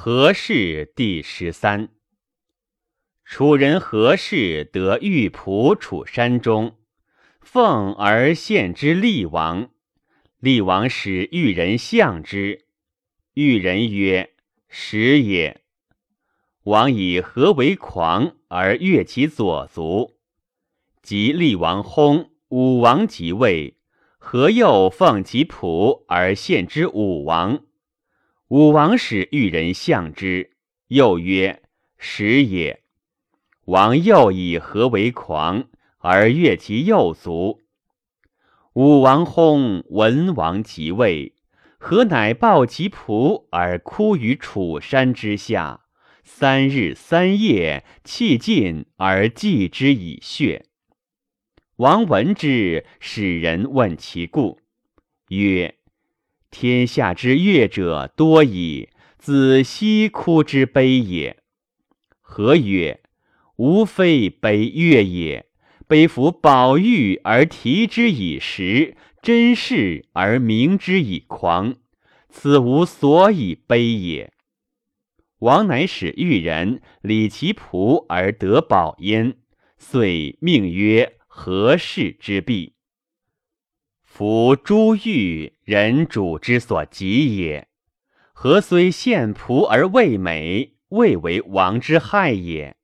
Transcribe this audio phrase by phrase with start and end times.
[0.00, 1.88] 何氏第十三。
[3.24, 6.76] 楚人何氏得玉仆楚山中，
[7.40, 9.70] 奉而献之厉王。
[10.38, 12.66] 厉王使玉人相之，
[13.34, 14.34] 玉人曰
[14.70, 15.62] ：“使也。”
[16.62, 20.16] 王以何为狂而越其左足。
[21.02, 23.76] 及厉王薨，武王即位，
[24.18, 27.64] 何又奉其仆而献之武王。
[28.48, 30.52] 武王使玉人相之，
[30.86, 31.62] 又曰
[31.98, 32.82] ：“使也。”
[33.66, 37.60] 王又以何为狂，而越其右足。
[38.72, 41.34] 武王薨，文王即位，
[41.78, 45.82] 何乃抱其仆而哭于楚山之下，
[46.24, 50.64] 三日三夜，气尽而祭之以血。
[51.76, 54.58] 王闻之，使人问其故，
[55.28, 55.77] 曰：
[56.50, 61.36] 天下之乐者多矣，子奚哭之悲也？
[62.20, 63.00] 何曰：
[63.56, 65.46] 吾非悲乐也，
[65.86, 71.76] 悲夫宝玉而提之以实，珍视而明之以狂，
[72.30, 74.32] 此无所以悲也。
[75.40, 79.36] 王乃使玉人礼其仆而得宝焉，
[79.76, 82.77] 遂命曰何氏之璧。
[84.18, 87.68] 夫珠玉人主之所及也，
[88.32, 92.74] 何虽献仆而未美，未为王之害也。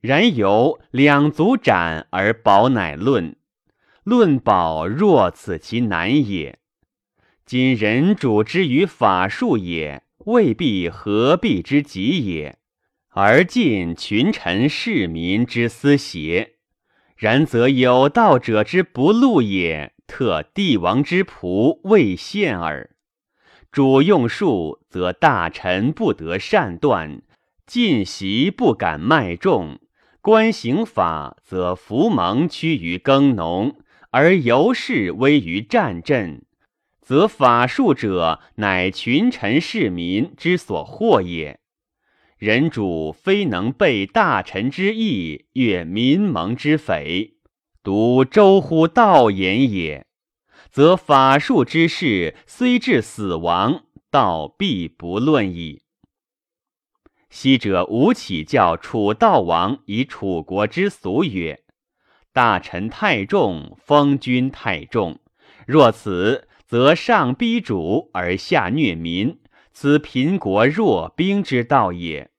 [0.00, 3.36] 然由两足斩而宝乃论，
[4.02, 6.58] 论宝若此其难也。
[7.46, 12.58] 今人主之于法术也，未必何必之极也，
[13.10, 16.54] 而尽群臣士民之私邪。
[17.16, 19.92] 然则有道者之不禄也。
[20.08, 22.96] 特帝王之仆未献耳。
[23.70, 27.20] 主用术，则大臣不得善断；
[27.66, 29.78] 进席不敢卖众。
[30.20, 33.76] 观刑法，则服蒙趋于耕农，
[34.10, 36.42] 而由是危于战阵。
[37.00, 41.60] 则法术者，乃群臣市民之所惑也。
[42.36, 47.37] 人主非能备大臣之意，越民盟之匪。
[47.88, 50.04] 独周乎道言也，
[50.70, 55.80] 则法术之事虽至死亡，道必不论矣。
[57.30, 61.62] 昔者吴起教楚悼王以楚国之俗曰
[62.30, 65.18] ：“大臣太重，封君太重。
[65.66, 69.40] 若此，则上逼主而下虐民，
[69.72, 72.30] 此贫国弱兵之道也。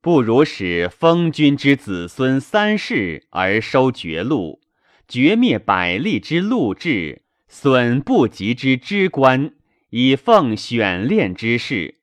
[0.00, 4.60] 不如使封君之子孙三世而收绝禄。”
[5.08, 9.54] 绝灭百利之禄制，损不及之之官，
[9.88, 12.00] 以奉选练之事。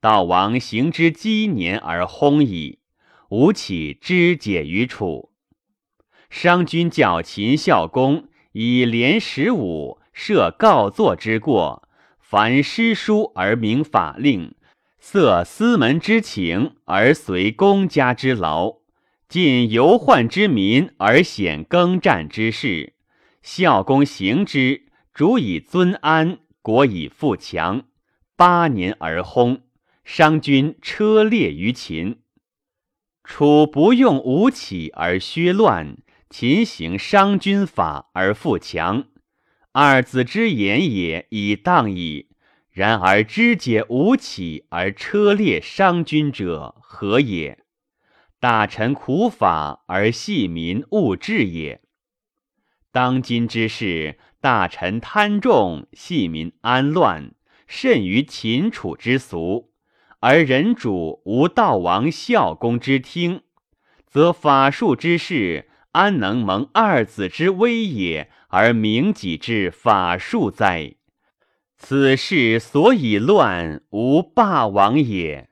[0.00, 2.80] 道王行之积年而薨矣。
[3.30, 5.30] 吴起之解于楚。
[6.28, 11.88] 商君教秦孝公以廉十五，设告作之过，
[12.18, 14.56] 凡诗书而明法令，
[14.98, 18.76] 塞司门之情而随公家之劳。
[19.28, 22.94] 尽游患之民而显耕战之事，
[23.42, 27.84] 孝公行之，主以尊安，国以富强。
[28.36, 29.62] 八年而薨。
[30.04, 32.20] 商君车裂于秦。
[33.24, 35.98] 楚不用吴起而削乱，
[36.30, 39.06] 秦行商君法而富强。
[39.72, 42.28] 二子之言也已当矣。
[42.76, 47.64] 然而知解无起而车裂商君者何也？
[48.38, 51.80] 大臣苦法而细民勿治也。
[52.92, 57.32] 当今之事，大臣贪重，细民安乱，
[57.66, 59.72] 甚于秦楚之俗。
[60.20, 63.40] 而人主无道王孝公之听，
[64.06, 70.95] 则法术之事，安能蒙二子之威也，而明己之法术哉？
[71.78, 75.48] 此事所以乱，无霸王也。